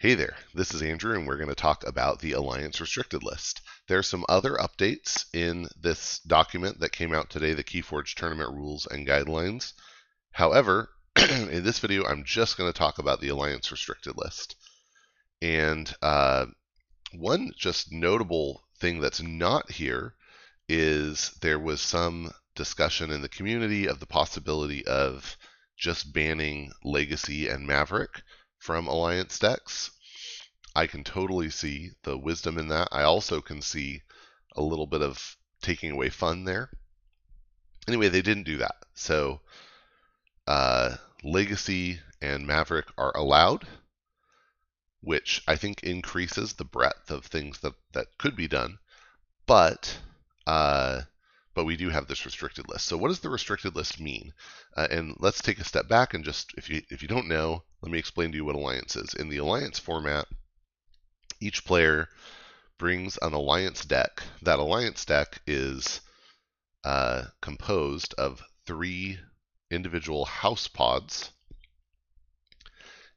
Hey 0.00 0.14
there, 0.14 0.36
this 0.54 0.72
is 0.74 0.80
Andrew, 0.80 1.18
and 1.18 1.26
we're 1.26 1.38
going 1.38 1.48
to 1.48 1.56
talk 1.56 1.84
about 1.84 2.20
the 2.20 2.30
Alliance 2.30 2.80
restricted 2.80 3.24
list. 3.24 3.62
There 3.88 3.98
are 3.98 4.04
some 4.04 4.24
other 4.28 4.52
updates 4.52 5.24
in 5.34 5.66
this 5.76 6.20
document 6.20 6.78
that 6.78 6.92
came 6.92 7.12
out 7.12 7.30
today, 7.30 7.52
the 7.52 7.64
Keyforge 7.64 8.14
Tournament 8.14 8.54
Rules 8.54 8.86
and 8.86 9.04
Guidelines. 9.04 9.72
However, 10.30 10.90
in 11.16 11.64
this 11.64 11.80
video, 11.80 12.04
I'm 12.04 12.22
just 12.22 12.56
going 12.56 12.72
to 12.72 12.78
talk 12.78 13.00
about 13.00 13.20
the 13.20 13.30
Alliance 13.30 13.72
restricted 13.72 14.16
list. 14.16 14.54
And 15.42 15.92
uh, 16.00 16.46
one 17.12 17.50
just 17.58 17.90
notable 17.90 18.62
thing 18.78 19.00
that's 19.00 19.20
not 19.20 19.68
here 19.68 20.14
is 20.68 21.32
there 21.40 21.58
was 21.58 21.80
some 21.80 22.30
discussion 22.54 23.10
in 23.10 23.20
the 23.20 23.28
community 23.28 23.88
of 23.88 23.98
the 23.98 24.06
possibility 24.06 24.86
of 24.86 25.36
just 25.76 26.12
banning 26.12 26.70
Legacy 26.84 27.48
and 27.48 27.66
Maverick 27.66 28.22
from 28.58 28.86
Alliance 28.86 29.38
decks. 29.38 29.90
I 30.74 30.86
can 30.86 31.04
totally 31.04 31.50
see 31.50 31.90
the 32.02 32.16
wisdom 32.16 32.58
in 32.58 32.68
that. 32.68 32.88
I 32.92 33.02
also 33.02 33.40
can 33.40 33.62
see 33.62 34.02
a 34.56 34.62
little 34.62 34.86
bit 34.86 35.02
of 35.02 35.36
taking 35.62 35.90
away 35.90 36.10
fun 36.10 36.44
there. 36.44 36.70
Anyway, 37.86 38.08
they 38.08 38.22
didn't 38.22 38.44
do 38.44 38.58
that. 38.58 38.76
So 38.94 39.40
uh, 40.46 40.96
Legacy 41.24 42.00
and 42.20 42.46
Maverick 42.46 42.86
are 42.96 43.16
allowed, 43.16 43.66
which 45.00 45.42
I 45.48 45.56
think 45.56 45.82
increases 45.82 46.52
the 46.52 46.64
breadth 46.64 47.10
of 47.10 47.24
things 47.24 47.60
that, 47.60 47.74
that 47.92 48.18
could 48.18 48.36
be 48.36 48.48
done. 48.48 48.78
But 49.46 49.98
uh, 50.46 51.02
but 51.58 51.64
we 51.64 51.76
do 51.76 51.88
have 51.88 52.06
this 52.06 52.24
restricted 52.24 52.68
list. 52.68 52.86
So 52.86 52.96
what 52.96 53.08
does 53.08 53.18
the 53.18 53.30
restricted 53.30 53.74
list 53.74 53.98
mean? 53.98 54.32
Uh, 54.76 54.86
and 54.92 55.16
let's 55.18 55.42
take 55.42 55.58
a 55.58 55.64
step 55.64 55.88
back 55.88 56.14
and 56.14 56.22
just, 56.24 56.54
if 56.56 56.70
you, 56.70 56.82
if 56.88 57.02
you 57.02 57.08
don't 57.08 57.26
know, 57.26 57.64
let 57.82 57.90
me 57.90 57.98
explain 57.98 58.30
to 58.30 58.36
you 58.36 58.44
what 58.44 58.54
Alliance 58.54 58.94
is. 58.94 59.12
In 59.12 59.28
the 59.28 59.38
Alliance 59.38 59.76
format, 59.76 60.28
each 61.40 61.64
player 61.64 62.10
brings 62.78 63.18
an 63.22 63.32
Alliance 63.32 63.84
deck. 63.84 64.22
That 64.42 64.60
Alliance 64.60 65.04
deck 65.04 65.40
is 65.48 66.00
uh, 66.84 67.24
composed 67.40 68.14
of 68.14 68.40
three 68.64 69.18
individual 69.68 70.26
house 70.26 70.68
pods. 70.68 71.32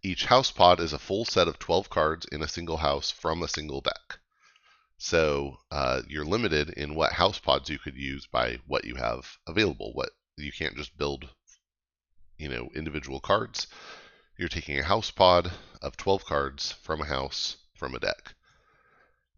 Each 0.02 0.26
house 0.26 0.50
pod 0.50 0.80
is 0.80 0.94
a 0.94 0.98
full 0.98 1.26
set 1.26 1.48
of 1.48 1.60
12 1.60 1.92
cards 1.92 2.26
in 2.32 2.42
a 2.42 2.48
single 2.48 2.78
house 2.78 3.12
from 3.12 3.44
a 3.44 3.48
single 3.48 3.82
deck. 3.82 4.18
So 5.04 5.58
uh, 5.72 6.04
you're 6.08 6.24
limited 6.24 6.70
in 6.70 6.94
what 6.94 7.14
house 7.14 7.40
pods 7.40 7.72
you 7.72 7.80
could 7.80 7.96
use 7.96 8.28
by 8.28 8.60
what 8.68 8.86
you 8.86 8.98
have 8.98 9.40
available. 9.48 9.94
What 9.94 10.12
you 10.38 10.52
can't 10.52 10.78
just 10.78 10.96
build, 10.96 11.28
you 12.38 12.48
know, 12.48 12.70
individual 12.76 13.20
cards. 13.20 13.66
You're 14.38 14.48
taking 14.48 14.78
a 14.78 14.84
house 14.84 15.10
pod 15.10 15.54
of 15.82 15.98
12 15.98 16.24
cards 16.24 16.74
from 16.84 17.02
a 17.02 17.06
house 17.06 17.58
from 17.74 17.96
a 17.96 18.00
deck, 18.00 18.36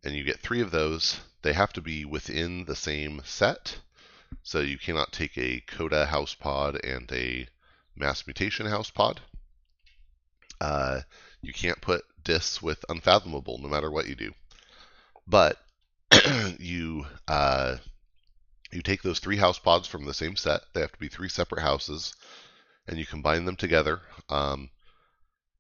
and 0.04 0.14
you 0.14 0.26
get 0.26 0.42
three 0.42 0.60
of 0.60 0.72
those. 0.72 1.22
They 1.44 1.54
have 1.54 1.72
to 1.74 1.82
be 1.82 2.04
within 2.04 2.66
the 2.66 2.76
same 2.76 3.22
set, 3.24 3.80
so 4.44 4.60
you 4.60 4.78
cannot 4.78 5.14
take 5.14 5.38
a 5.38 5.62
CotA 5.62 6.08
house 6.08 6.36
pod 6.36 6.76
and 6.84 7.10
a 7.14 7.48
Mass 7.96 8.28
Mutation 8.28 8.66
house 8.66 8.90
pod. 8.90 9.22
Uh, 10.60 11.04
you 11.42 11.54
can't 11.54 11.80
put 11.80 12.04
discs 12.22 12.62
with 12.62 12.84
Unfathomable, 12.90 13.60
no 13.60 13.70
matter 13.70 13.90
what 13.90 14.08
you 14.08 14.16
do. 14.16 14.34
But 15.28 15.58
you 16.60 17.06
uh, 17.28 17.78
you 18.72 18.82
take 18.82 19.02
those 19.02 19.20
three 19.20 19.38
house 19.38 19.60
pods 19.60 19.88
from 19.88 20.06
the 20.06 20.14
same 20.14 20.36
set. 20.36 20.62
They 20.74 20.82
have 20.82 20.92
to 20.92 21.00
be 21.00 21.08
three 21.08 21.30
separate 21.30 21.62
houses, 21.62 22.14
and 22.88 22.98
you 22.98 23.06
combine 23.06 23.46
them 23.46 23.56
together. 23.56 24.02
Um, 24.30 24.70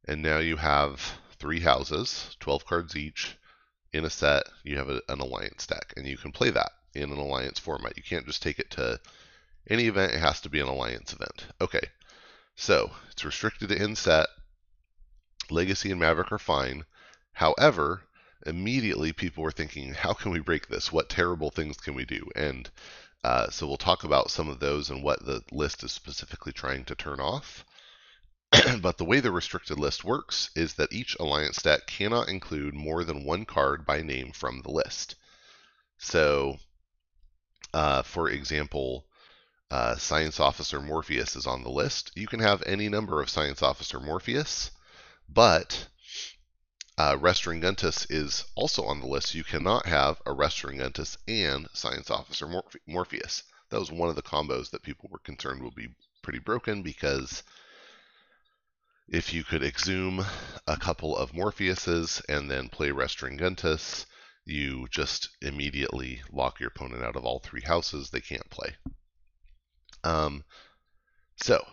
and 0.08 0.22
now 0.22 0.40
you 0.40 0.58
have 0.58 1.02
three 1.38 1.60
houses, 1.60 2.36
12 2.40 2.66
cards 2.66 2.96
each, 2.96 3.38
in 3.94 4.04
a 4.06 4.10
set. 4.10 4.44
You 4.64 4.78
have 4.78 4.90
a, 4.90 5.02
an 5.08 5.20
alliance 5.20 5.66
deck, 5.68 5.94
and 5.96 6.06
you 6.06 6.18
can 6.18 6.32
play 6.32 6.50
that 6.50 6.72
in 6.94 7.12
an 7.12 7.18
alliance 7.18 7.60
format. 7.60 7.98
You 7.98 8.04
can't 8.04 8.26
just 8.26 8.42
take 8.42 8.60
it 8.60 8.72
to 8.72 9.00
any 9.70 9.88
event. 9.88 10.14
It 10.14 10.20
has 10.20 10.42
to 10.42 10.50
be 10.50 10.60
an 10.60 10.68
alliance 10.68 11.14
event. 11.14 11.46
Okay, 11.62 11.88
so 12.56 12.92
it's 13.12 13.24
restricted 13.24 13.70
to 13.70 13.82
in 13.82 13.96
set. 13.96 14.28
Legacy 15.50 15.92
and 15.92 16.00
Maverick 16.00 16.32
are 16.32 16.40
fine. 16.40 16.86
However, 17.34 18.04
immediately 18.46 19.14
people 19.14 19.44
were 19.44 19.52
thinking, 19.52 19.94
how 19.94 20.14
can 20.14 20.32
we 20.32 20.40
break 20.40 20.68
this? 20.68 20.92
What 20.92 21.10
terrible 21.10 21.50
things 21.50 21.78
can 21.78 21.96
we 21.96 22.06
do? 22.06 22.30
And 22.36 22.70
uh, 23.24 23.50
so 23.50 23.68
we'll 23.68 23.78
talk 23.78 24.04
about 24.04 24.32
some 24.32 24.50
of 24.50 24.60
those 24.60 24.90
and 24.90 25.04
what 25.04 25.26
the 25.26 25.44
list 25.52 25.84
is 25.84 25.92
specifically 25.92 26.52
trying 26.52 26.86
to 26.86 26.96
turn 26.96 27.20
off. 27.20 27.66
but 28.82 28.98
the 28.98 29.06
way 29.06 29.20
the 29.20 29.32
restricted 29.32 29.80
list 29.80 30.04
works 30.04 30.50
is 30.56 30.76
that 30.76 30.94
each 30.94 31.16
alliance 31.20 31.62
deck 31.62 31.88
cannot 31.88 32.30
include 32.30 32.74
more 32.74 33.04
than 33.04 33.26
one 33.26 33.46
card 33.46 33.86
by 33.86 34.02
name 34.02 34.32
from 34.32 34.62
the 34.62 34.72
list. 34.72 35.16
So, 35.98 36.58
uh, 37.74 38.04
for 38.04 38.30
example, 38.30 39.06
uh, 39.72 39.96
Science 39.96 40.40
Officer 40.40 40.82
Morpheus 40.82 41.36
is 41.36 41.48
on 41.48 41.64
the 41.64 41.72
list. 41.72 42.12
You 42.16 42.28
can 42.28 42.42
have 42.42 42.62
any 42.66 42.90
number 42.90 43.22
of 43.22 43.30
Science 43.30 43.64
Officer 43.64 44.00
Morpheus, 44.00 44.70
but 45.28 45.88
uh, 46.98 47.18
Restringuntus 47.18 48.06
is 48.10 48.46
also 48.56 48.84
on 48.84 49.00
the 49.00 49.08
list. 49.08 49.34
You 49.34 49.44
cannot 49.44 49.86
have 49.86 50.22
a 50.26 50.32
Restringuntus 50.32 51.18
and 51.28 51.68
Science 51.74 52.12
Officer 52.12 52.46
Morphe 52.46 52.78
Morpheus. 52.88 53.44
That 53.70 53.80
was 53.80 53.92
one 53.92 54.10
of 54.10 54.16
the 54.16 54.22
combos 54.22 54.70
that 54.72 54.84
people 54.84 55.10
were 55.12 55.20
concerned 55.20 55.64
would 55.64 55.76
be 55.76 55.96
pretty 56.22 56.40
broken 56.40 56.84
because 56.84 57.44
if 59.10 59.34
you 59.34 59.44
could 59.44 59.64
exhume 59.64 60.24
a 60.68 60.78
couple 60.78 61.18
of 61.18 61.32
Morpheuses 61.32 62.22
and 62.30 62.50
then 62.50 62.70
play 62.70 62.90
Restringuntus, 62.90 64.06
you 64.46 64.88
just 64.90 65.30
immediately 65.42 66.22
lock 66.32 66.60
your 66.60 66.70
opponent 66.70 67.04
out 67.04 67.16
of 67.16 67.26
all 67.26 67.40
three 67.40 67.62
houses. 67.62 68.10
They 68.10 68.22
can't 68.22 68.50
play. 68.50 68.76
Um, 70.04 70.44
so, 71.38 71.66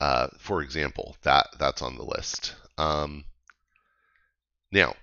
uh, 0.00 0.28
for 0.38 0.62
example, 0.62 1.16
that 1.22 1.48
that's 1.58 1.82
on 1.82 1.96
the 1.96 2.04
list. 2.04 2.54
Um, 2.76 3.24
now, 4.70 4.94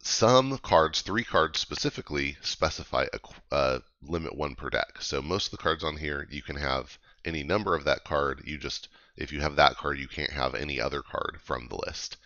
some 0.00 0.58
cards, 0.58 1.02
three 1.02 1.24
cards 1.24 1.58
specifically, 1.58 2.36
specify 2.40 3.06
a 3.12 3.54
uh, 3.54 3.78
limit 4.02 4.36
one 4.36 4.54
per 4.54 4.70
deck. 4.70 5.00
So 5.02 5.20
most 5.20 5.46
of 5.46 5.50
the 5.52 5.62
cards 5.62 5.82
on 5.82 5.96
here, 5.96 6.26
you 6.30 6.42
can 6.42 6.56
have 6.56 6.98
any 7.24 7.42
number 7.42 7.74
of 7.74 7.84
that 7.84 8.04
card. 8.04 8.42
You 8.44 8.58
just, 8.58 8.88
if 9.16 9.32
you 9.32 9.40
have 9.40 9.56
that 9.56 9.76
card, 9.76 9.98
you 9.98 10.08
can't 10.08 10.32
have 10.32 10.54
any 10.54 10.80
other 10.80 11.02
card 11.02 11.38
from 11.42 11.68
the 11.68 11.80
list. 11.86 12.16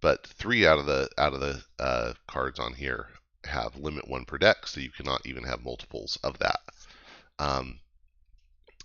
But 0.00 0.26
three 0.26 0.66
out 0.66 0.78
of 0.78 0.86
the 0.86 1.08
out 1.16 1.32
of 1.32 1.40
the 1.40 1.64
uh, 1.78 2.12
cards 2.26 2.60
on 2.60 2.74
here 2.74 3.08
have 3.44 3.76
limit 3.76 4.06
one 4.06 4.26
per 4.26 4.36
deck, 4.36 4.66
so 4.66 4.80
you 4.80 4.90
cannot 4.90 5.26
even 5.26 5.44
have 5.44 5.64
multiples 5.64 6.18
of 6.22 6.38
that. 6.40 6.60
Um, 7.38 7.80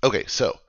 okay, 0.04 0.26
so 0.28 0.60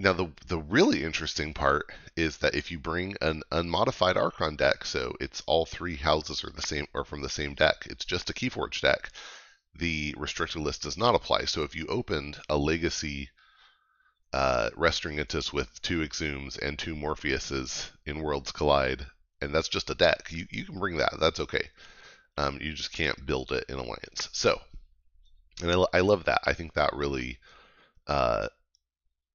now, 0.00 0.12
the, 0.12 0.30
the 0.46 0.58
really 0.58 1.02
interesting 1.02 1.52
part 1.52 1.90
is 2.16 2.38
that 2.38 2.54
if 2.54 2.70
you 2.70 2.78
bring 2.78 3.16
an 3.20 3.42
unmodified 3.50 4.16
Archon 4.16 4.54
deck, 4.54 4.84
so 4.84 5.14
it's 5.20 5.42
all 5.46 5.66
three 5.66 5.96
houses 5.96 6.44
are 6.44 6.50
the 6.50 6.62
same 6.62 6.86
or 6.94 7.04
from 7.04 7.20
the 7.20 7.28
same 7.28 7.54
deck, 7.54 7.86
it's 7.90 8.04
just 8.04 8.30
a 8.30 8.32
Keyforge 8.32 8.80
deck, 8.80 9.10
the 9.74 10.14
restricted 10.16 10.62
list 10.62 10.82
does 10.82 10.96
not 10.96 11.16
apply. 11.16 11.46
So 11.46 11.62
if 11.64 11.74
you 11.74 11.86
opened 11.86 12.38
a 12.48 12.56
Legacy 12.56 13.28
uh, 14.32 14.70
Restringuntus 14.76 15.52
with 15.52 15.82
two 15.82 16.00
Exhumes 16.00 16.58
and 16.58 16.78
two 16.78 16.94
Morpheuses 16.94 17.90
in 18.06 18.20
Worlds 18.20 18.52
Collide, 18.52 19.04
and 19.40 19.52
that's 19.52 19.68
just 19.68 19.90
a 19.90 19.96
deck, 19.96 20.28
you, 20.30 20.46
you 20.50 20.64
can 20.64 20.78
bring 20.78 20.98
that. 20.98 21.18
That's 21.18 21.40
okay. 21.40 21.70
Um, 22.36 22.58
you 22.60 22.72
just 22.72 22.92
can't 22.92 23.26
build 23.26 23.50
it 23.50 23.64
in 23.68 23.76
Alliance. 23.76 24.28
So, 24.32 24.60
and 25.60 25.72
I, 25.72 25.98
I 25.98 26.00
love 26.00 26.24
that. 26.26 26.42
I 26.44 26.52
think 26.52 26.74
that 26.74 26.92
really 26.92 27.38
uh, 28.06 28.48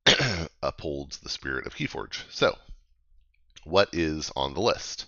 upholds 0.62 1.18
the 1.20 1.30
spirit 1.30 1.66
of 1.66 1.76
Keyforge. 1.76 2.24
So, 2.30 2.58
what 3.64 3.90
is 3.94 4.32
on 4.36 4.54
the 4.54 4.62
list? 4.62 5.06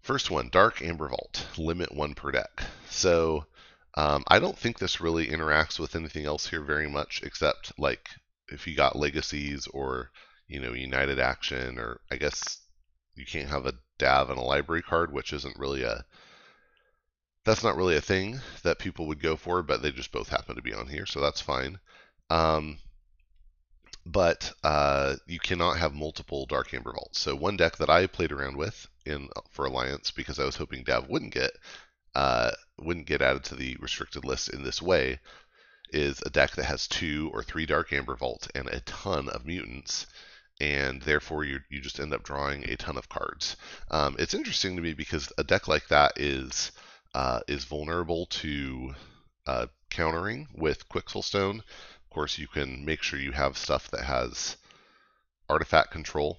First 0.00 0.30
one, 0.30 0.48
Dark 0.50 0.82
Amber 0.82 1.08
Vault, 1.08 1.46
limit 1.58 1.92
one 1.92 2.14
per 2.14 2.30
deck. 2.30 2.62
So, 2.88 3.46
um, 3.94 4.24
I 4.28 4.38
don't 4.38 4.58
think 4.58 4.78
this 4.78 5.00
really 5.00 5.26
interacts 5.28 5.78
with 5.78 5.96
anything 5.96 6.26
else 6.26 6.46
here 6.46 6.62
very 6.62 6.88
much, 6.88 7.22
except 7.22 7.72
like 7.78 8.10
if 8.48 8.66
you 8.66 8.76
got 8.76 8.96
legacies 8.96 9.66
or 9.68 10.10
you 10.46 10.60
know 10.60 10.72
United 10.72 11.18
Action, 11.18 11.78
or 11.78 12.00
I 12.10 12.16
guess 12.16 12.58
you 13.14 13.24
can't 13.24 13.48
have 13.48 13.66
a 13.66 13.74
Dav 13.98 14.30
and 14.30 14.38
a 14.38 14.42
library 14.42 14.82
card, 14.82 15.12
which 15.12 15.32
isn't 15.32 15.58
really 15.58 15.82
a 15.82 16.04
that's 17.44 17.62
not 17.62 17.76
really 17.76 17.96
a 17.96 18.00
thing 18.00 18.40
that 18.64 18.78
people 18.78 19.06
would 19.06 19.22
go 19.22 19.36
for, 19.36 19.62
but 19.62 19.80
they 19.80 19.92
just 19.92 20.12
both 20.12 20.28
happen 20.28 20.56
to 20.56 20.62
be 20.62 20.74
on 20.74 20.88
here, 20.88 21.06
so 21.06 21.20
that's 21.20 21.40
fine. 21.40 21.78
Um, 22.28 22.78
but 24.06 24.52
uh, 24.62 25.16
you 25.26 25.40
cannot 25.40 25.78
have 25.78 25.92
multiple 25.92 26.46
Dark 26.46 26.72
Amber 26.72 26.92
Vaults. 26.92 27.18
So 27.18 27.34
one 27.34 27.56
deck 27.56 27.76
that 27.78 27.90
I 27.90 28.06
played 28.06 28.30
around 28.30 28.56
with 28.56 28.86
in 29.04 29.28
for 29.50 29.66
Alliance 29.66 30.12
because 30.12 30.38
I 30.38 30.44
was 30.44 30.56
hoping 30.56 30.84
Dav 30.84 31.08
wouldn't 31.08 31.34
get 31.34 31.50
uh, 32.14 32.52
wouldn't 32.78 33.06
get 33.06 33.20
added 33.20 33.44
to 33.44 33.56
the 33.56 33.76
restricted 33.80 34.24
list 34.24 34.48
in 34.48 34.62
this 34.62 34.80
way 34.80 35.18
is 35.90 36.22
a 36.24 36.30
deck 36.30 36.52
that 36.52 36.64
has 36.64 36.86
two 36.86 37.30
or 37.32 37.42
three 37.42 37.66
Dark 37.66 37.92
Amber 37.92 38.16
Vaults 38.16 38.48
and 38.54 38.68
a 38.68 38.80
ton 38.80 39.28
of 39.28 39.44
mutants, 39.44 40.06
and 40.60 41.02
therefore 41.02 41.44
you 41.44 41.58
you 41.68 41.80
just 41.80 41.98
end 41.98 42.14
up 42.14 42.22
drawing 42.22 42.64
a 42.64 42.76
ton 42.76 42.96
of 42.96 43.08
cards. 43.08 43.56
Um, 43.90 44.14
it's 44.20 44.34
interesting 44.34 44.76
to 44.76 44.82
me 44.82 44.94
because 44.94 45.32
a 45.36 45.42
deck 45.42 45.66
like 45.66 45.88
that 45.88 46.12
is 46.16 46.70
uh, 47.12 47.40
is 47.48 47.64
vulnerable 47.64 48.26
to 48.26 48.94
uh, 49.48 49.66
countering 49.90 50.46
with 50.54 50.88
Quixxle 50.88 51.24
Stone. 51.24 51.58
Of 51.58 51.95
course, 52.16 52.38
you 52.38 52.48
can 52.48 52.82
make 52.82 53.02
sure 53.02 53.18
you 53.18 53.32
have 53.32 53.58
stuff 53.58 53.90
that 53.90 54.04
has 54.04 54.56
artifact 55.50 55.90
control, 55.90 56.38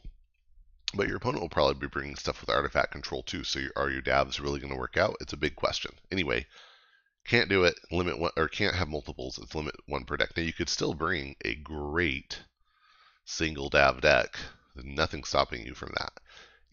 but 0.96 1.08
your 1.08 1.18
opponent 1.18 1.40
will 1.40 1.50
probably 1.50 1.76
be 1.76 1.86
bringing 1.86 2.16
stuff 2.16 2.42
with 2.42 2.50
artifact 2.50 2.92
control 2.92 3.22
too. 3.22 3.44
So, 3.44 3.60
are 3.76 3.92
your 3.92 4.02
davs 4.02 4.42
really 4.42 4.60
going 4.60 4.74
to 4.74 4.80
work 4.80 4.98
out? 4.98 5.18
It's 5.22 5.34
a 5.34 5.38
big 5.38 5.56
question. 5.56 5.92
Anyway, 6.12 6.48
can't 7.28 7.48
do 7.48 7.64
it. 7.64 7.76
Limit 7.92 8.18
one 8.18 8.32
or 8.36 8.48
can't 8.48 8.76
have 8.76 8.90
multiples. 8.90 9.38
It's 9.38 9.54
limit 9.54 9.76
one 9.86 10.04
per 10.04 10.18
deck. 10.18 10.36
Now 10.36 10.42
you 10.42 10.52
could 10.52 10.68
still 10.68 10.96
bring 10.96 11.36
a 11.46 11.54
great 11.54 12.40
single 13.26 13.70
dav 13.70 14.02
deck. 14.02 14.36
nothing 14.84 15.24
stopping 15.26 15.64
you 15.64 15.76
from 15.76 15.94
that. 16.00 16.14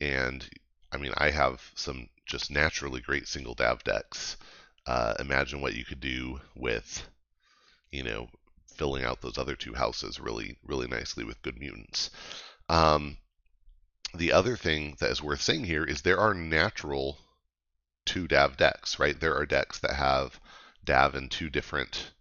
And 0.00 0.48
I 0.92 0.96
mean, 0.96 1.12
I 1.18 1.28
have 1.28 1.60
some 1.74 2.08
just 2.24 2.50
naturally 2.50 3.02
great 3.02 3.28
single 3.28 3.54
dav 3.54 3.84
decks. 3.84 4.38
Uh, 4.86 5.12
imagine 5.18 5.60
what 5.60 5.74
you 5.74 5.84
could 5.84 6.00
do 6.00 6.40
with, 6.54 7.06
you 7.90 8.02
know, 8.02 8.28
filling 8.74 9.04
out 9.04 9.20
those 9.20 9.38
other 9.38 9.56
two 9.56 9.74
houses 9.74 10.20
really, 10.20 10.56
really 10.64 10.86
nicely 10.86 11.24
with 11.24 11.42
good 11.42 11.58
mutants. 11.58 12.10
Um, 12.68 13.16
the 14.14 14.32
other 14.32 14.56
thing 14.56 14.96
that 15.00 15.10
is 15.10 15.22
worth 15.22 15.40
saying 15.40 15.64
here 15.64 15.84
is 15.84 16.02
there 16.02 16.20
are 16.20 16.34
natural 16.34 17.18
two 18.04 18.28
Dav 18.28 18.56
decks, 18.56 18.98
right? 18.98 19.18
There 19.18 19.34
are 19.34 19.46
decks 19.46 19.78
that 19.80 19.94
have 19.94 20.38
Dav 20.84 21.14
in 21.14 21.28
two 21.28 21.50
different 21.50 22.12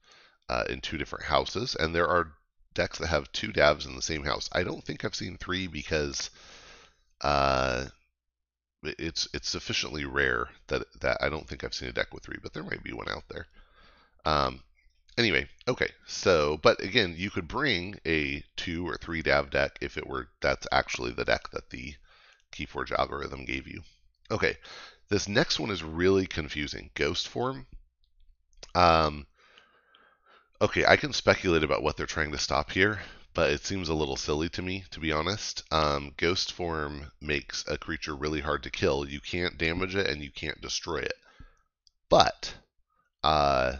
uh, 0.49 0.65
in 0.69 0.81
two 0.81 0.97
different 0.97 1.25
houses, 1.25 1.75
and 1.75 1.95
there 1.95 2.07
are 2.07 2.33
decks 2.73 2.99
that 2.99 3.07
have 3.07 3.31
two 3.31 3.51
Davs 3.51 3.85
in 3.85 3.95
the 3.95 4.01
same 4.01 4.23
house. 4.23 4.49
I 4.51 4.63
don't 4.63 4.83
think 4.83 5.05
I've 5.05 5.15
seen 5.15 5.37
three 5.37 5.67
because 5.67 6.29
uh, 7.21 7.85
it's 8.83 9.27
it's 9.33 9.49
sufficiently 9.49 10.05
rare 10.05 10.49
that 10.67 10.83
that 11.01 11.17
I 11.21 11.29
don't 11.29 11.47
think 11.47 11.63
I've 11.63 11.73
seen 11.73 11.89
a 11.89 11.93
deck 11.93 12.13
with 12.13 12.23
three, 12.23 12.39
but 12.41 12.53
there 12.53 12.63
might 12.63 12.83
be 12.83 12.93
one 12.93 13.09
out 13.09 13.23
there. 13.29 13.47
Um, 14.25 14.61
anyway, 15.17 15.47
okay, 15.67 15.89
so 16.07 16.57
but 16.61 16.81
again, 16.81 17.15
you 17.17 17.29
could 17.29 17.47
bring 17.47 17.99
a 18.05 18.43
two 18.55 18.87
or 18.87 18.97
three 18.97 19.21
Dav 19.21 19.49
deck 19.49 19.77
if 19.81 19.97
it 19.97 20.07
were 20.07 20.29
that's 20.41 20.67
actually 20.71 21.11
the 21.11 21.25
deck 21.25 21.49
that 21.51 21.69
the 21.69 21.95
Keyforge 22.51 22.91
algorithm 22.91 23.45
gave 23.45 23.67
you. 23.67 23.83
Okay, 24.31 24.57
this 25.09 25.27
next 25.27 25.59
one 25.59 25.69
is 25.69 25.83
really 25.83 26.25
confusing. 26.25 26.89
Ghost 26.95 27.27
form. 27.27 27.67
Um, 28.75 29.27
okay, 30.61 30.85
I 30.85 30.97
can 30.97 31.13
speculate 31.13 31.63
about 31.63 31.83
what 31.83 31.97
they're 31.97 32.05
trying 32.05 32.31
to 32.31 32.37
stop 32.37 32.71
here, 32.71 32.99
but 33.33 33.51
it 33.51 33.65
seems 33.65 33.89
a 33.89 33.93
little 33.93 34.15
silly 34.15 34.49
to 34.49 34.61
me, 34.61 34.85
to 34.91 34.99
be 34.99 35.11
honest. 35.11 35.63
Um, 35.71 36.13
ghost 36.17 36.51
form 36.53 37.11
makes 37.21 37.65
a 37.67 37.77
creature 37.77 38.15
really 38.15 38.41
hard 38.41 38.63
to 38.63 38.71
kill. 38.71 39.07
You 39.07 39.19
can't 39.19 39.57
damage 39.57 39.95
it 39.95 40.07
and 40.07 40.23
you 40.23 40.31
can't 40.31 40.61
destroy 40.61 40.97
it. 40.97 41.13
But 42.09 42.53
uh, 43.23 43.77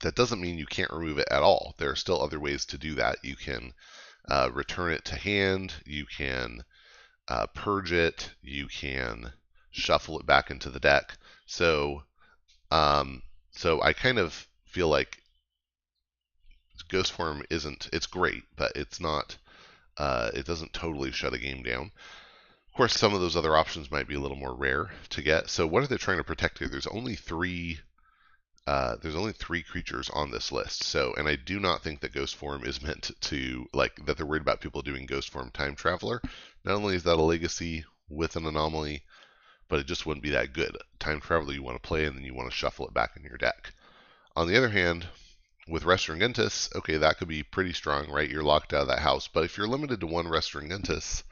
that 0.00 0.14
doesn't 0.14 0.40
mean 0.40 0.58
you 0.58 0.66
can't 0.66 0.92
remove 0.92 1.18
it 1.18 1.28
at 1.30 1.42
all. 1.42 1.74
There 1.78 1.90
are 1.90 1.96
still 1.96 2.22
other 2.22 2.40
ways 2.40 2.64
to 2.66 2.78
do 2.78 2.94
that. 2.94 3.18
You 3.22 3.36
can 3.36 3.72
uh, 4.28 4.50
return 4.52 4.92
it 4.92 5.04
to 5.06 5.16
hand. 5.16 5.74
You 5.84 6.06
can 6.06 6.62
uh, 7.28 7.46
purge 7.48 7.92
it, 7.92 8.30
you 8.40 8.66
can 8.66 9.32
shuffle 9.70 10.18
it 10.18 10.26
back 10.26 10.50
into 10.50 10.70
the 10.70 10.80
deck. 10.80 11.16
So, 11.46 12.02
um, 12.70 13.22
so 13.52 13.82
I 13.82 13.92
kind 13.92 14.18
of 14.18 14.46
feel 14.64 14.88
like 14.88 15.22
Ghost 16.88 17.12
Form 17.12 17.44
isn't. 17.50 17.90
It's 17.92 18.06
great, 18.06 18.44
but 18.56 18.72
it's 18.74 18.98
not. 18.98 19.36
Uh, 19.98 20.30
it 20.32 20.46
doesn't 20.46 20.72
totally 20.72 21.12
shut 21.12 21.34
a 21.34 21.38
game 21.38 21.62
down. 21.62 21.90
Of 22.68 22.74
course, 22.74 22.96
some 22.96 23.12
of 23.12 23.20
those 23.20 23.36
other 23.36 23.56
options 23.56 23.90
might 23.90 24.08
be 24.08 24.14
a 24.14 24.20
little 24.20 24.36
more 24.36 24.54
rare 24.54 24.90
to 25.10 25.22
get. 25.22 25.50
So, 25.50 25.66
what 25.66 25.82
are 25.82 25.86
they 25.86 25.96
trying 25.96 26.18
to 26.18 26.24
protect 26.24 26.60
here? 26.60 26.68
There's 26.68 26.86
only 26.86 27.14
three 27.14 27.80
uh, 28.68 28.96
there's 29.00 29.16
only 29.16 29.32
three 29.32 29.62
creatures 29.62 30.10
on 30.10 30.30
this 30.30 30.52
list. 30.52 30.82
So, 30.82 31.14
and 31.16 31.26
I 31.26 31.36
do 31.36 31.58
not 31.58 31.82
think 31.82 32.00
that 32.00 32.12
Ghost 32.12 32.36
Form 32.36 32.66
is 32.66 32.82
meant 32.88 33.10
to 33.18 33.66
like 33.72 34.04
that. 34.04 34.18
They're 34.18 34.26
worried 34.26 34.42
about 34.42 34.60
people 34.60 34.82
doing 34.82 35.06
Ghost 35.06 35.30
Form 35.30 35.50
Time 35.50 35.74
Traveler. 35.74 36.20
Not 36.64 36.74
only 36.74 36.94
is 36.94 37.04
that 37.04 37.16
a 37.16 37.22
legacy 37.22 37.86
with 38.10 38.36
an 38.36 38.44
anomaly, 38.44 39.04
but 39.68 39.80
it 39.80 39.86
just 39.86 40.04
wouldn't 40.04 40.22
be 40.22 40.32
that 40.32 40.52
good. 40.52 40.76
Time 40.98 41.18
Traveler 41.18 41.54
you 41.54 41.62
want 41.62 41.82
to 41.82 41.88
play, 41.88 42.04
and 42.04 42.14
then 42.14 42.24
you 42.24 42.34
want 42.34 42.50
to 42.50 42.54
shuffle 42.54 42.86
it 42.86 42.92
back 42.92 43.12
in 43.16 43.22
your 43.22 43.38
deck. 43.38 43.72
On 44.36 44.46
the 44.46 44.58
other 44.58 44.68
hand, 44.68 45.06
with 45.66 45.84
Restringuntus, 45.84 46.74
okay, 46.76 46.98
that 46.98 47.16
could 47.16 47.28
be 47.28 47.42
pretty 47.42 47.72
strong, 47.72 48.10
right? 48.10 48.28
You're 48.28 48.42
locked 48.42 48.74
out 48.74 48.82
of 48.82 48.88
that 48.88 48.98
house. 48.98 49.28
But 49.28 49.44
if 49.44 49.56
you're 49.56 49.66
limited 49.66 50.00
to 50.00 50.06
one 50.06 50.26
Restringuntus, 50.26 51.22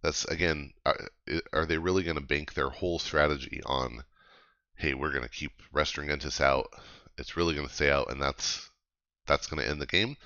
that's 0.00 0.24
again, 0.24 0.72
are, 0.86 1.06
are 1.52 1.66
they 1.66 1.76
really 1.76 2.02
going 2.02 2.16
to 2.16 2.22
bank 2.22 2.54
their 2.54 2.70
whole 2.70 2.98
strategy 2.98 3.60
on? 3.66 4.04
Hey, 4.78 4.92
we're 4.92 5.10
going 5.10 5.22
to 5.22 5.28
keep 5.28 5.52
Restringuntus 5.72 6.38
out. 6.40 6.70
It's 7.16 7.36
really 7.36 7.54
going 7.54 7.66
to 7.66 7.72
stay 7.72 7.90
out, 7.90 8.10
and 8.10 8.20
that's 8.20 8.68
that's 9.26 9.46
going 9.46 9.62
to 9.62 9.68
end 9.68 9.80
the 9.80 9.86
game. 9.86 10.16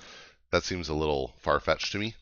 That 0.50 0.64
seems 0.64 0.88
a 0.88 0.94
little 0.94 1.34
far 1.38 1.60
fetched 1.60 1.92
to 1.92 1.98
me. 1.98 2.16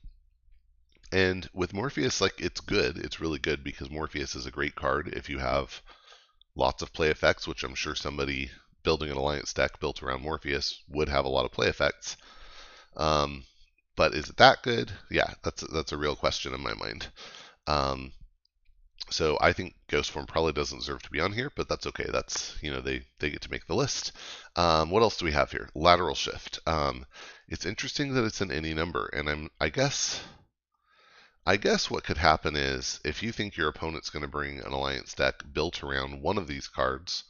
And 1.11 1.49
with 1.55 1.73
Morpheus, 1.73 2.21
like 2.21 2.39
it's 2.39 2.61
good. 2.61 2.99
It's 2.99 3.19
really 3.21 3.39
good 3.39 3.65
because 3.65 3.91
Morpheus 3.91 4.37
is 4.37 4.45
a 4.45 4.51
great 4.51 4.75
card 4.75 5.09
if 5.17 5.31
you 5.31 5.39
have 5.39 5.81
lots 6.55 6.83
of 6.83 6.93
play 6.93 7.09
effects, 7.09 7.49
which 7.49 7.65
I'm 7.65 7.75
sure 7.75 7.95
somebody 7.95 8.51
building 8.83 9.11
an 9.11 9.17
alliance 9.17 9.55
deck 9.55 9.81
built 9.81 10.03
around 10.03 10.23
Morpheus 10.23 10.83
would 10.89 11.09
have 11.09 11.25
a 11.25 11.31
lot 11.31 11.47
of 11.47 11.53
play 11.53 11.69
effects. 11.69 12.19
Um, 12.95 13.45
but 13.97 14.15
is 14.15 14.29
it 14.29 14.37
that 14.37 14.63
good? 14.63 14.93
Yeah, 15.11 15.33
that's 15.43 15.63
that's 15.73 15.93
a 15.93 15.97
real 15.99 16.15
question 16.15 16.53
in 16.53 16.61
my 16.61 16.75
mind. 16.75 17.07
Um, 17.67 18.13
so 19.11 19.39
I 19.41 19.53
think 19.53 19.75
Ghost 19.89 20.11
Form 20.11 20.27
probably 20.27 20.53
doesn't 20.53 20.79
deserve 20.79 21.03
to 21.03 21.11
be 21.11 21.21
on 21.21 21.33
here, 21.33 21.51
but 21.55 21.69
that's 21.69 21.87
okay. 21.87 22.07
That's 22.11 22.57
you 22.63 22.71
know 22.71 22.81
they 22.81 23.03
they 23.19 23.31
get 23.31 23.43
to 23.43 23.51
make 23.51 23.67
the 23.67 23.75
list. 23.75 24.13
Um, 24.57 24.91
what 24.91 25.03
else 25.03 25.17
do 25.17 25.25
we 25.25 25.33
have 25.33 25.51
here? 25.51 25.69
Lateral 25.75 26.15
shift. 26.15 26.59
Um, 26.67 27.07
it's 27.49 27.67
interesting 27.67 28.15
that 28.15 28.25
it's 28.25 28.41
in 28.41 28.51
any 28.51 28.75
number, 28.75 29.07
and 29.13 29.29
I'm 29.29 29.51
I 29.61 29.69
guess 29.71 30.21
I 31.47 31.57
guess 31.57 31.91
what 31.91 32.05
could 32.05 32.19
happen 32.19 32.57
is 32.57 33.01
if 33.05 33.23
you 33.23 33.33
think 33.33 33.57
your 33.57 33.69
opponent's 33.69 34.11
going 34.11 34.23
to 34.23 34.29
bring 34.29 34.59
an 34.61 34.73
alliance 34.73 35.15
deck 35.15 35.43
built 35.53 35.83
around 35.83 36.21
one 36.21 36.37
of 36.37 36.47
these 36.47 36.69
cards, 36.69 37.25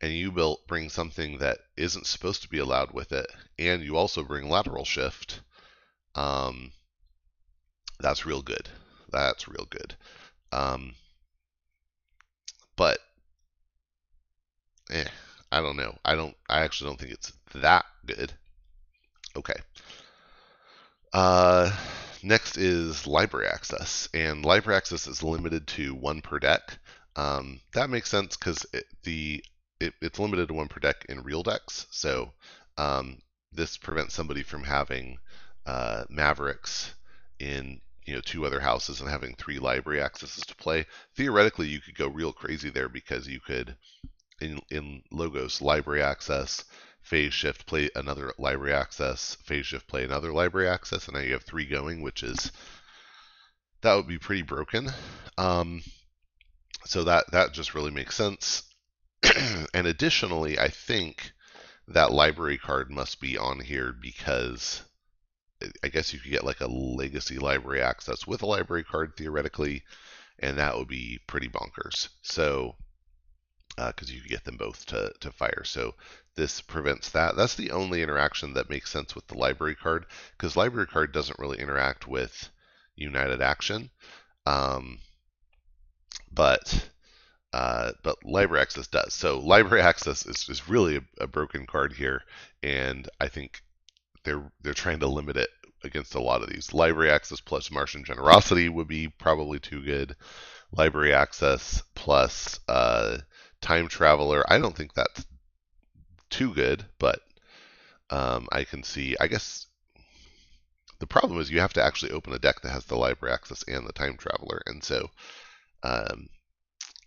and 0.00 0.12
you 0.12 0.32
built 0.32 0.66
bring 0.66 0.88
something 0.88 1.38
that 1.38 1.58
isn't 1.76 2.06
supposed 2.06 2.42
to 2.42 2.48
be 2.48 2.58
allowed 2.58 2.92
with 2.92 3.12
it, 3.12 3.26
and 3.58 3.82
you 3.82 3.96
also 3.96 4.22
bring 4.22 4.48
lateral 4.48 4.84
shift, 4.84 5.40
um, 6.14 6.72
that's 8.00 8.26
real 8.26 8.42
good. 8.42 8.68
That's 9.10 9.48
real 9.48 9.66
good. 9.68 9.96
Um, 10.52 10.94
but 12.76 12.98
eh, 14.90 15.08
I 15.50 15.60
don't 15.60 15.76
know. 15.76 15.96
I 16.04 16.14
don't. 16.14 16.36
I 16.48 16.60
actually 16.60 16.90
don't 16.90 17.00
think 17.00 17.12
it's 17.12 17.32
that 17.54 17.84
good. 18.04 18.32
Okay. 19.36 19.60
Uh, 21.12 21.74
next 22.22 22.56
is 22.56 23.06
library 23.06 23.46
access, 23.46 24.08
and 24.12 24.44
library 24.44 24.76
access 24.76 25.06
is 25.06 25.22
limited 25.22 25.66
to 25.68 25.94
one 25.94 26.20
per 26.20 26.38
deck. 26.38 26.78
Um, 27.16 27.60
that 27.72 27.90
makes 27.90 28.10
sense 28.10 28.36
because 28.36 28.66
the 29.04 29.42
it, 29.80 29.94
it's 30.00 30.18
limited 30.18 30.48
to 30.48 30.54
one 30.54 30.68
per 30.68 30.80
deck 30.80 31.06
in 31.08 31.22
real 31.22 31.42
decks. 31.42 31.86
So 31.90 32.32
um, 32.76 33.18
this 33.52 33.76
prevents 33.76 34.14
somebody 34.14 34.42
from 34.42 34.64
having 34.64 35.18
uh, 35.64 36.04
Mavericks 36.08 36.94
in 37.38 37.80
you 38.06 38.14
know 38.14 38.20
two 38.20 38.46
other 38.46 38.60
houses 38.60 39.00
and 39.00 39.10
having 39.10 39.34
three 39.34 39.58
library 39.58 40.00
accesses 40.00 40.46
to 40.46 40.54
play. 40.54 40.86
Theoretically, 41.14 41.68
you 41.68 41.80
could 41.80 41.96
go 41.96 42.06
real 42.06 42.32
crazy 42.32 42.70
there 42.70 42.88
because 42.88 43.26
you 43.26 43.40
could 43.40 43.76
in 44.40 44.60
in 44.70 45.02
logos 45.10 45.60
library 45.60 46.02
access, 46.02 46.64
phase 47.02 47.34
shift 47.34 47.66
play 47.66 47.90
another 47.94 48.32
library 48.38 48.72
access, 48.72 49.34
phase 49.44 49.66
shift 49.66 49.88
play 49.88 50.04
another 50.04 50.32
library 50.32 50.68
access, 50.68 51.08
and 51.08 51.16
now 51.16 51.22
you 51.22 51.32
have 51.32 51.44
three 51.44 51.66
going, 51.66 52.00
which 52.00 52.22
is 52.22 52.52
that 53.82 53.94
would 53.94 54.08
be 54.08 54.18
pretty 54.18 54.42
broken. 54.42 54.90
Um, 55.36 55.82
so 56.84 57.04
that 57.04 57.30
that 57.32 57.52
just 57.52 57.74
really 57.74 57.90
makes 57.90 58.14
sense. 58.14 58.62
and 59.74 59.86
additionally, 59.86 60.58
I 60.58 60.68
think 60.68 61.32
that 61.88 62.12
library 62.12 62.58
card 62.58 62.90
must 62.90 63.20
be 63.20 63.36
on 63.36 63.60
here 63.60 63.92
because 63.92 64.82
I 65.82 65.88
guess 65.88 66.12
you 66.12 66.20
could 66.20 66.30
get 66.30 66.44
like 66.44 66.60
a 66.60 66.66
legacy 66.66 67.38
library 67.38 67.80
access 67.80 68.26
with 68.26 68.42
a 68.42 68.46
library 68.46 68.84
card 68.84 69.16
theoretically, 69.16 69.84
and 70.38 70.58
that 70.58 70.76
would 70.76 70.88
be 70.88 71.18
pretty 71.26 71.48
bonkers. 71.48 72.08
So, 72.22 72.76
because 73.76 74.10
uh, 74.10 74.12
you 74.12 74.20
could 74.20 74.30
get 74.30 74.44
them 74.44 74.56
both 74.56 74.84
to, 74.86 75.12
to 75.20 75.32
fire. 75.32 75.64
So 75.64 75.94
this 76.34 76.60
prevents 76.60 77.10
that. 77.10 77.36
That's 77.36 77.54
the 77.54 77.70
only 77.70 78.02
interaction 78.02 78.54
that 78.54 78.70
makes 78.70 78.90
sense 78.90 79.14
with 79.14 79.26
the 79.28 79.38
library 79.38 79.74
card, 79.74 80.06
because 80.36 80.56
library 80.56 80.86
card 80.86 81.12
doesn't 81.12 81.38
really 81.38 81.58
interact 81.58 82.06
with 82.06 82.50
United 82.94 83.40
Action. 83.40 83.90
Um, 84.44 84.98
but 86.30 86.90
uh, 87.52 87.92
but 88.02 88.16
library 88.24 88.60
access 88.60 88.86
does. 88.86 89.14
So 89.14 89.38
library 89.38 89.82
access 89.92 90.26
is, 90.26 90.46
is 90.48 90.68
really 90.68 90.96
a, 90.96 91.02
a 91.20 91.26
broken 91.26 91.66
card 91.66 91.94
here, 91.94 92.22
and 92.62 93.08
I 93.20 93.28
think 93.28 93.62
they're 94.26 94.52
they're 94.60 94.74
trying 94.74 95.00
to 95.00 95.06
limit 95.06 95.38
it 95.38 95.48
against 95.84 96.14
a 96.14 96.20
lot 96.20 96.42
of 96.42 96.50
these. 96.50 96.74
Library 96.74 97.10
access 97.10 97.40
plus 97.40 97.70
Martian 97.70 98.04
generosity 98.04 98.68
would 98.68 98.88
be 98.88 99.08
probably 99.08 99.58
too 99.58 99.82
good. 99.82 100.16
Library 100.72 101.14
access 101.14 101.82
plus 101.94 102.60
uh, 102.68 103.18
time 103.62 103.88
traveler. 103.88 104.44
I 104.48 104.58
don't 104.58 104.76
think 104.76 104.92
that's 104.92 105.24
too 106.28 106.52
good, 106.52 106.84
but 106.98 107.20
um, 108.10 108.48
I 108.52 108.64
can 108.64 108.82
see. 108.82 109.16
I 109.18 109.28
guess 109.28 109.66
the 110.98 111.06
problem 111.06 111.40
is 111.40 111.50
you 111.50 111.60
have 111.60 111.74
to 111.74 111.84
actually 111.84 112.12
open 112.12 112.32
a 112.32 112.38
deck 112.38 112.60
that 112.62 112.72
has 112.72 112.84
the 112.84 112.96
library 112.96 113.32
access 113.32 113.62
and 113.68 113.86
the 113.86 113.92
time 113.92 114.16
traveler, 114.16 114.60
and 114.66 114.82
so 114.82 115.08
um, 115.84 116.26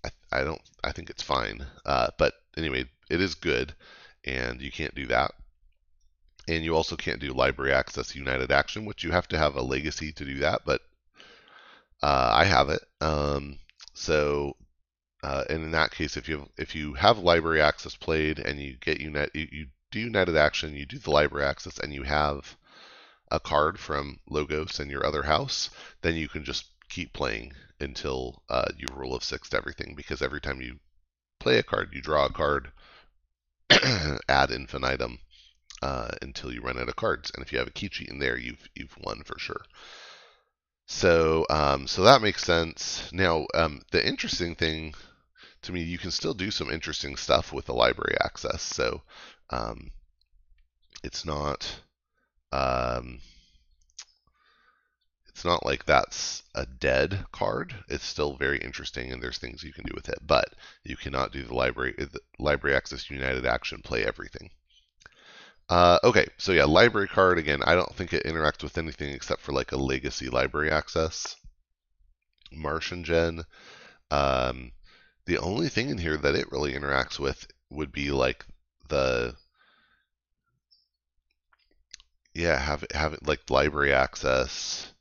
I, 0.06 0.10
I, 0.32 0.44
don't. 0.44 0.62
I 0.84 0.94
think 0.94 1.10
it's 1.10 1.24
fine. 1.24 1.66
Uh, 1.86 2.08
but 2.18 2.34
anyway, 2.56 2.86
it 3.10 3.20
is 3.20 3.36
good, 3.36 3.76
and 4.24 4.62
you 4.62 4.72
can't 4.72 4.96
do 4.96 5.08
that. 5.08 5.32
And 6.50 6.64
you 6.64 6.76
also 6.76 6.96
can't 6.96 7.22
do 7.22 7.32
library 7.32 7.72
access 7.72 8.16
united 8.16 8.52
action, 8.52 8.86
which 8.86 9.04
you 9.04 9.12
have 9.12 9.28
to 9.28 9.38
have 9.38 9.56
a 9.56 9.62
legacy 9.62 10.12
to 10.14 10.26
do 10.26 10.40
that. 10.40 10.62
But 10.66 10.82
uh, 12.02 12.32
I 12.34 12.46
have 12.46 12.70
it. 12.70 12.82
Um, 13.02 13.60
so 13.94 14.56
uh, 15.22 15.44
and 15.50 15.64
in 15.64 15.72
that 15.72 15.92
case, 15.92 16.16
if 16.18 16.30
you 16.30 16.40
have, 16.40 16.50
if 16.58 16.76
you 16.76 16.94
have 16.94 17.20
library 17.20 17.62
access 17.62 17.96
played 17.96 18.40
and 18.40 18.60
you 18.60 18.78
get 18.78 19.02
unit 19.02 19.30
you, 19.36 19.48
you 19.52 19.68
do 19.92 20.00
united 20.00 20.36
action, 20.36 20.76
you 20.76 20.86
do 20.86 20.98
the 20.98 21.12
library 21.12 21.46
access, 21.46 21.78
and 21.78 21.94
you 21.94 22.04
have 22.04 22.56
a 23.32 23.40
card 23.40 23.80
from 23.80 24.20
Logos 24.30 24.80
and 24.80 24.90
your 24.90 25.06
other 25.06 25.24
house, 25.24 25.70
then 26.02 26.16
you 26.16 26.30
can 26.30 26.44
just 26.44 26.66
keep 26.90 27.14
playing 27.14 27.54
until 27.80 28.42
uh, 28.50 28.70
you 28.78 28.88
rule 28.94 29.14
of 29.14 29.24
six 29.24 29.50
to 29.50 29.58
everything. 29.58 29.94
Because 29.96 30.22
every 30.22 30.42
time 30.42 30.62
you 30.62 30.80
play 31.40 31.58
a 31.58 31.64
card, 31.64 31.90
you 31.94 32.02
draw 32.02 32.26
a 32.26 32.34
card 32.34 32.72
ad 34.30 34.52
infinitum 34.52 35.20
uh, 35.82 36.10
until 36.22 36.54
you 36.54 36.62
run 36.62 36.80
out 36.80 36.90
of 36.90 36.96
cards. 36.96 37.32
And 37.34 37.44
if 37.44 37.52
you 37.52 37.60
have 37.60 37.68
a 37.68 37.72
key 37.72 37.90
cheat 37.90 38.10
in 38.10 38.20
there, 38.20 38.38
you've 38.38 38.68
you've 38.76 38.98
won 39.04 39.24
for 39.24 39.40
sure. 39.40 39.62
So 40.88 41.46
um, 41.50 41.88
so 41.88 42.04
that 42.04 42.22
makes 42.22 42.44
sense. 42.44 43.10
Now 43.14 43.48
um, 43.54 43.82
the 43.92 44.06
interesting 44.06 44.56
thing 44.56 44.94
to 45.62 45.72
me, 45.72 45.82
you 45.82 45.98
can 45.98 46.12
still 46.12 46.34
do 46.34 46.52
some 46.52 46.70
interesting 46.70 47.16
stuff 47.16 47.52
with 47.52 47.66
the 47.66 47.74
library 47.74 48.16
access. 48.24 48.62
So 48.62 49.02
um, 49.50 49.92
it's 51.04 51.26
not 51.26 51.82
um, 52.52 53.20
it's 55.28 55.46
not 55.46 55.66
like 55.66 55.86
that's 55.86 56.44
a 56.56 56.66
dead 56.66 57.26
card. 57.32 57.74
It's 57.88 58.06
still 58.06 58.36
very 58.36 58.58
interesting, 58.60 59.12
and 59.12 59.22
there's 59.22 59.38
things 59.38 59.64
you 59.64 59.74
can 59.74 59.86
do 59.86 59.94
with 59.96 60.10
it. 60.10 60.20
But 60.26 60.54
you 60.84 60.98
cannot 60.98 61.32
do 61.32 61.44
the 61.44 61.56
library 61.56 61.94
the 61.98 62.20
library 62.38 62.76
access 62.76 63.10
united 63.10 63.46
action 63.46 63.82
play 63.82 64.04
everything. 64.06 64.50
Uh, 65.70 66.00
okay, 66.04 66.28
so 66.38 66.52
yeah, 66.52 66.66
library 66.66 67.08
card 67.08 67.38
again. 67.38 67.62
I 67.64 67.74
don't 67.76 67.96
think 67.96 68.12
it 68.12 68.26
interacts 68.26 68.62
with 68.64 68.78
anything 68.78 69.14
except 69.14 69.42
for 69.42 69.54
like 69.54 69.72
a 69.72 69.78
legacy 69.78 70.28
library 70.30 70.70
access. 70.72 71.36
Martian 72.52 73.04
Gen. 73.04 73.44
Um, 74.12 74.74
the 75.26 75.40
only 75.40 75.70
thing 75.70 75.90
in 75.90 75.98
here 76.00 76.18
that 76.18 76.36
it 76.36 76.52
really 76.52 76.74
interacts 76.74 77.20
with 77.20 77.48
would 77.70 77.92
be 77.92 78.12
like 78.12 78.46
the 78.90 79.36
yeah 82.34 82.58
have 82.58 82.84
have 82.94 83.18
like 83.26 83.50
library 83.50 83.94
access. 83.94 84.92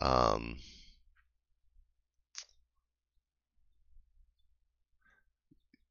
Um, 0.00 0.58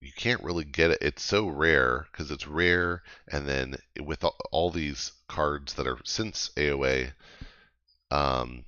you 0.02 0.12
can't 0.16 0.44
really 0.44 0.64
get 0.64 0.92
it. 0.92 1.00
It's 1.02 1.24
so 1.24 1.48
rare 1.48 2.08
because 2.12 2.32
it's 2.32 2.48
rare, 2.48 3.04
and 3.28 3.48
then 3.48 3.76
with 4.00 4.24
all 4.52 4.72
these 4.72 5.12
cards 5.28 5.74
that 5.74 5.88
are 5.88 6.00
since 6.06 6.52
AOA, 6.56 7.12
um, 8.12 8.64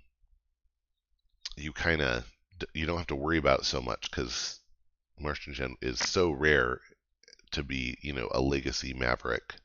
you 1.55 1.71
kind 1.71 2.01
of 2.01 2.25
you 2.73 2.85
don't 2.85 2.97
have 2.97 3.07
to 3.07 3.15
worry 3.15 3.37
about 3.37 3.65
so 3.65 3.81
much 3.81 4.09
because 4.11 4.59
Martian 5.19 5.53
Gen 5.53 5.75
is 5.81 5.99
so 5.99 6.31
rare 6.31 6.81
to 7.51 7.63
be, 7.63 7.97
you 8.01 8.13
know, 8.13 8.29
a 8.31 8.41
legacy 8.41 8.93
Maverick 8.93 9.55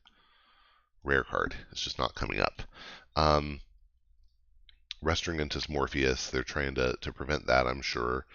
rare 1.03 1.23
card. 1.23 1.55
It's 1.71 1.81
just 1.81 1.99
not 1.99 2.15
coming 2.15 2.39
up. 2.39 2.61
Um, 3.15 3.61
Restringuntus 5.03 5.69
Morpheus, 5.69 6.29
they're 6.29 6.43
trying 6.43 6.75
to, 6.75 6.97
to 7.01 7.13
prevent 7.13 7.47
that, 7.47 7.67
I'm 7.67 7.81
sure. 7.81 8.25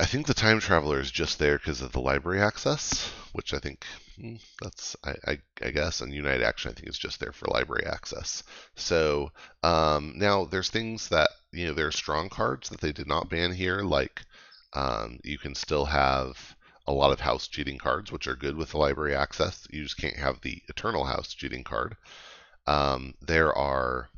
I 0.00 0.06
think 0.06 0.26
the 0.26 0.34
Time 0.34 0.60
Traveler 0.60 0.98
is 0.98 1.10
just 1.10 1.38
there 1.38 1.58
because 1.58 1.80
of 1.80 1.92
the 1.92 2.00
library 2.00 2.40
access, 2.40 3.10
which 3.32 3.54
I 3.54 3.58
think 3.58 3.84
hmm, 4.16 4.36
that's, 4.60 4.96
I, 5.04 5.14
I, 5.26 5.38
I, 5.62 5.70
guess, 5.70 6.00
and 6.00 6.12
United 6.12 6.42
Action 6.42 6.70
I 6.70 6.74
think 6.74 6.88
is 6.88 6.98
just 6.98 7.20
there 7.20 7.32
for 7.32 7.46
library 7.46 7.86
access. 7.86 8.42
So 8.76 9.30
um, 9.62 10.14
now 10.16 10.44
there's 10.44 10.70
things 10.70 11.08
that, 11.10 11.30
you 11.52 11.66
know, 11.66 11.74
there 11.74 11.86
are 11.86 11.92
strong 11.92 12.28
cards 12.28 12.70
that 12.70 12.80
they 12.80 12.92
did 12.92 13.06
not 13.06 13.28
ban 13.28 13.52
here, 13.52 13.82
like 13.82 14.22
um, 14.72 15.20
you 15.22 15.38
can 15.38 15.54
still 15.54 15.84
have 15.84 16.56
a 16.86 16.92
lot 16.92 17.12
of 17.12 17.20
house 17.20 17.46
cheating 17.46 17.78
cards, 17.78 18.10
which 18.10 18.26
are 18.26 18.36
good 18.36 18.56
with 18.56 18.70
the 18.70 18.78
library 18.78 19.14
access. 19.14 19.66
You 19.70 19.84
just 19.84 19.98
can't 19.98 20.16
have 20.16 20.40
the 20.40 20.60
eternal 20.68 21.04
house 21.04 21.32
cheating 21.34 21.64
card. 21.64 21.96
Um, 22.66 23.14
there 23.20 23.56
are 23.56 24.08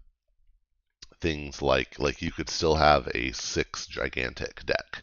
things 1.20 1.60
like 1.62 1.98
like 1.98 2.22
you 2.22 2.30
could 2.30 2.50
still 2.50 2.76
have 2.76 3.08
a 3.14 3.32
six 3.32 3.86
gigantic 3.86 4.64
deck 4.66 5.02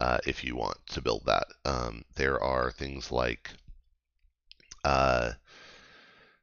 uh, 0.00 0.18
if 0.26 0.42
you 0.44 0.56
want 0.56 0.78
to 0.88 1.02
build 1.02 1.22
that. 1.26 1.46
Um, 1.64 2.04
there 2.16 2.42
are 2.42 2.70
things 2.70 3.12
like 3.12 3.50
uh, 4.84 5.32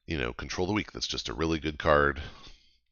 you 0.06 0.18
know 0.18 0.34
control 0.34 0.68
the 0.68 0.74
weak. 0.74 0.92
That's 0.92 1.08
just 1.08 1.30
a 1.30 1.34
really 1.34 1.60
good 1.60 1.80
card, 1.80 2.22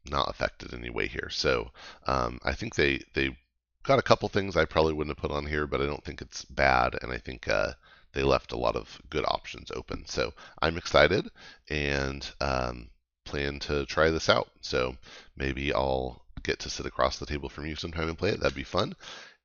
not 0.09 0.29
affected 0.29 0.73
in 0.73 0.79
any 0.79 0.89
way 0.89 1.07
here. 1.07 1.29
So 1.29 1.71
um, 2.07 2.39
I 2.43 2.53
think 2.53 2.75
they 2.75 3.01
they 3.13 3.37
got 3.83 3.99
a 3.99 4.03
couple 4.03 4.27
things 4.29 4.57
I 4.57 4.65
probably 4.65 4.93
wouldn't 4.93 5.15
have 5.15 5.21
put 5.21 5.35
on 5.35 5.45
here, 5.45 5.67
but 5.67 5.81
I 5.81 5.85
don't 5.85 6.03
think 6.03 6.21
it's 6.21 6.45
bad, 6.45 6.97
and 7.01 7.11
I 7.11 7.17
think 7.17 7.47
uh, 7.47 7.73
they 8.13 8.23
left 8.23 8.51
a 8.51 8.57
lot 8.57 8.75
of 8.75 8.99
good 9.09 9.25
options 9.27 9.71
open. 9.71 10.05
So 10.07 10.33
I'm 10.61 10.77
excited 10.77 11.29
and 11.69 12.27
um, 12.41 12.89
plan 13.25 13.59
to 13.59 13.85
try 13.85 14.09
this 14.09 14.29
out. 14.29 14.49
So 14.61 14.95
maybe 15.35 15.73
I'll 15.73 16.23
get 16.41 16.59
to 16.59 16.69
sit 16.69 16.85
across 16.85 17.19
the 17.19 17.25
table 17.25 17.49
from 17.49 17.65
you 17.65 17.75
sometime 17.75 18.07
and 18.07 18.17
play 18.17 18.29
it. 18.29 18.39
That'd 18.39 18.55
be 18.55 18.63
fun. 18.63 18.95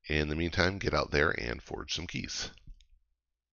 In 0.09 0.29
the 0.29 0.37
meantime, 0.37 0.79
get 0.79 0.95
out 0.95 1.11
there 1.11 1.31
and 1.31 1.63
forge 1.63 1.95
some 1.95 2.07
keys. 2.07 2.51